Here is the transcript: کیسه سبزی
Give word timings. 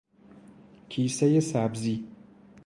کیسه 0.89 1.39
سبزی 1.39 2.07